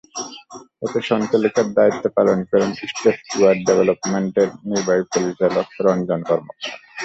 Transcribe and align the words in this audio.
এতে 0.85 0.99
সঞ্চালকের 1.09 1.67
দায়িত্ব 1.77 2.05
পালন 2.17 2.39
করেন 2.49 2.69
স্টেপস্ 2.81 3.21
টুয়ার্ডস 3.29 3.63
ডেভেলপমেন্টের 3.67 4.49
নির্বাহী 4.69 5.03
পরিচালক 5.13 5.67
রঞ্জন 5.85 6.21
কর্মকার। 6.29 6.69